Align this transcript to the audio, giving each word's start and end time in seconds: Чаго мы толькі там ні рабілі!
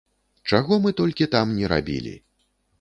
Чаго 0.51 0.73
мы 0.85 0.95
толькі 1.03 1.29
там 1.37 1.55
ні 1.61 1.71
рабілі! 1.77 2.19